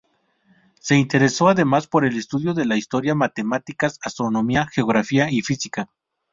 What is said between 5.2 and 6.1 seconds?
y física.